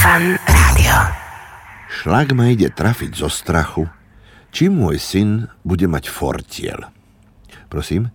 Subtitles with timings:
[0.00, 0.96] Fan Rádio.
[1.92, 3.84] Šlak ma ide trafiť zo strachu,
[4.48, 6.88] či môj syn bude mať fortiel.
[7.68, 8.08] Prosím?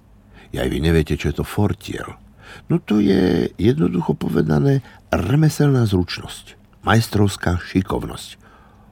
[0.50, 2.18] Aj vy neviete, čo je to fortiel.
[2.74, 4.82] No to je jednoducho povedané
[5.14, 8.42] remeselná zručnosť, majstrovská šikovnosť,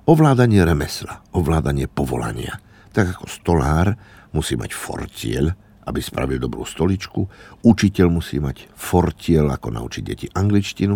[0.05, 2.62] ovládanie remesla, ovládanie povolania.
[2.94, 3.98] Tak ako stolár
[4.38, 7.27] musí mať fortiel, aby spravil dobrú stoličku,
[7.63, 10.95] učiteľ musí mať fortiel, ako naučiť deti angličtinu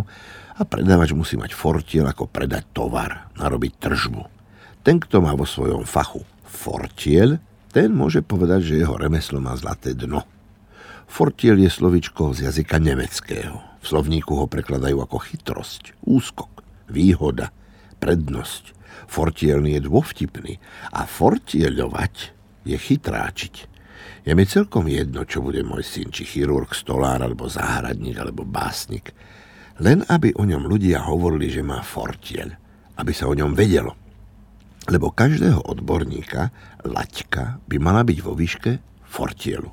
[0.57, 4.23] a predávač musí mať fortiel, ako predať tovar, narobiť tržbu.
[4.82, 7.43] Ten, kto má vo svojom fachu fortiel,
[7.75, 10.23] ten môže povedať, že jeho remeslo má zlaté dno.
[11.07, 13.60] Fortiel je slovičko z jazyka nemeckého.
[13.79, 17.51] V slovníku ho prekladajú ako chytrosť, úskok, výhoda,
[17.99, 18.75] prednosť.
[19.07, 20.54] Fortielný je dôvtipný
[20.91, 22.15] a fortieľovať
[22.68, 23.55] je chytráčiť.
[24.28, 29.15] Je mi celkom jedno, čo bude môj syn, či chirurg, stolár, alebo záhradník, alebo básnik.
[29.79, 32.52] Len aby o ňom ľudia hovorili, že má fortiel.
[32.97, 33.95] Aby sa o ňom vedelo.
[34.91, 36.49] Lebo každého odborníka
[36.83, 38.71] laťka by mala byť vo výške
[39.08, 39.69] fortielu.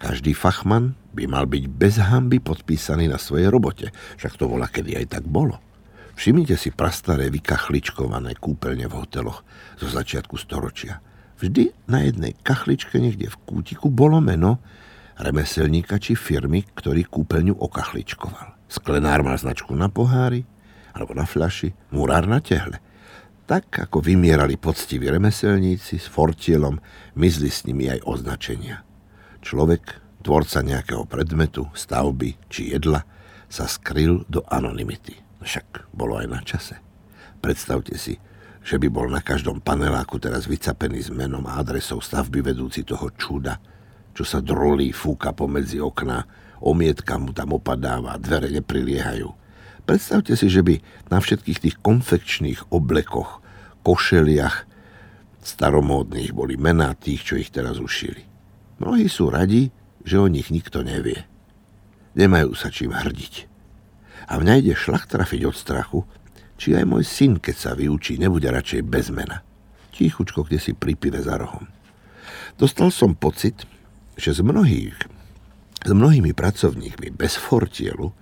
[0.00, 3.92] Každý fachman by mal byť bez hamby podpísaný na svojej robote.
[4.20, 5.56] Však to bola kedy aj tak bolo.
[6.20, 9.40] Všimnite si prastaré vykachličkované kúpeľne v hoteloch
[9.80, 11.00] zo začiatku storočia–
[11.40, 14.60] Vždy na jednej kachličke niekde v kútiku bolo meno
[15.16, 18.60] remeselníka či firmy, ktorý kúpeľňu okachličkoval.
[18.68, 20.44] Sklenár mal značku na pohári
[20.92, 22.76] alebo na fľaši, murár na tehle.
[23.48, 26.78] Tak, ako vymierali poctiví remeselníci s fortielom,
[27.18, 28.86] mizli s nimi aj označenia.
[29.42, 33.02] Človek, tvorca nejakého predmetu, stavby či jedla,
[33.50, 35.18] sa skryl do anonymity.
[35.42, 36.78] Však bolo aj na čase.
[37.42, 38.20] Predstavte si,
[38.60, 43.08] že by bol na každom paneláku teraz vycapený s menom a adresou stavby vedúci toho
[43.16, 43.56] čuda,
[44.12, 46.24] čo sa drolí, fúka pomedzi okná,
[46.60, 49.32] omietka mu tam opadáva, dvere nepriliehajú.
[49.88, 53.40] Predstavte si, že by na všetkých tých konfekčných oblekoch,
[53.80, 54.68] košeliach
[55.40, 58.28] staromódnych boli mená tých, čo ich teraz ušili.
[58.76, 59.72] Mnohí sú radi,
[60.04, 61.24] že o nich nikto nevie.
[62.16, 63.48] Nemajú sa čím hrdiť.
[64.28, 66.00] A mňa ide šlach trafiť od strachu,
[66.60, 69.40] či aj môj syn, keď sa vyučí, nebude radšej bez mena.
[69.96, 71.64] Tichučko, kde si pri pive za rohom.
[72.60, 73.64] Dostal som pocit,
[74.20, 74.92] že z mnohých,
[75.80, 78.12] s mnohými pracovníkmi bez fortielu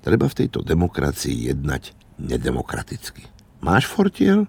[0.00, 3.28] treba v tejto demokracii jednať nedemokraticky.
[3.60, 4.48] Máš fortiel?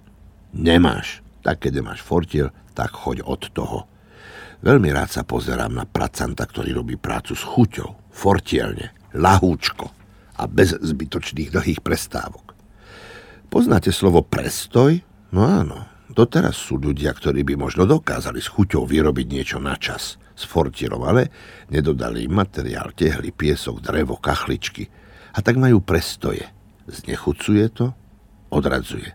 [0.55, 1.19] Nemáš.
[1.43, 3.91] Tak keď nemáš fortiel, tak choď od toho.
[4.63, 9.91] Veľmi rád sa pozerám na pracanta, ktorý robí prácu s chuťou, fortielne, lahúčko
[10.39, 12.53] a bez zbytočných dlhých prestávok.
[13.53, 15.06] Poznáte slovo prestoj?
[15.30, 20.18] No áno, doteraz sú ľudia, ktorí by možno dokázali s chuťou vyrobiť niečo na čas
[20.34, 21.30] s fortierom, ale
[21.69, 24.90] nedodali im materiál, tehly, piesok, drevo, kachličky.
[25.38, 26.50] A tak majú prestoje.
[26.90, 27.94] Znechucuje to,
[28.50, 29.14] odradzuje.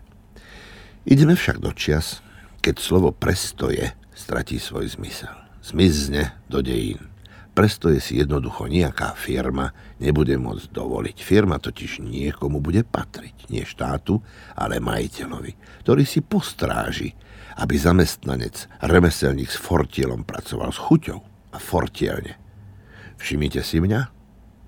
[1.03, 2.23] Ideme však do čias,
[2.63, 5.35] keď slovo prestoje stratí svoj zmysel.
[5.59, 7.08] Zmizne do dejín.
[7.59, 11.17] Prestoje si jednoducho nejaká firma nebude môcť dovoliť.
[11.19, 14.23] Firma totiž niekomu bude patriť, nie štátu,
[14.55, 17.11] ale majiteľovi, ktorý si postráži,
[17.59, 21.19] aby zamestnanec, remeselník s fortielom pracoval s chuťou
[21.51, 22.39] a fortielne.
[23.19, 24.07] Všimnite si mňa?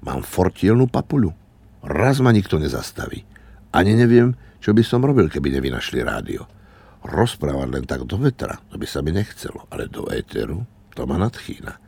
[0.04, 1.32] Mám fortielnú papuľu.
[1.88, 3.24] Raz ma nikto nezastaví.
[3.72, 6.44] Ani neviem, čo by som robil, keby nevynašli rádio.
[7.08, 11.16] Rozprávať len tak do vetra, to by sa mi nechcelo, ale do éteru to ma
[11.16, 11.80] nadchýna.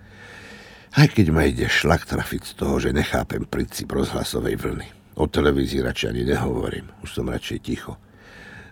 [0.94, 4.88] Aj keď ma ide šlak trafiť z toho, že nechápem princíp rozhlasovej vlny.
[5.18, 7.98] O televízii radšej ani nehovorím, už som radšej ticho,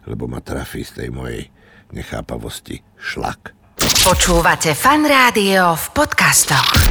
[0.05, 1.49] lebo ma trafí z tej mojej
[1.89, 3.57] nechápavosti šlak.
[4.05, 6.90] Počúvate fan rádio v podcastoch.